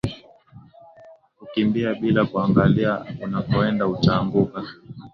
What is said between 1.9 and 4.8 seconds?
bila kuangalia unakoenda utaanguka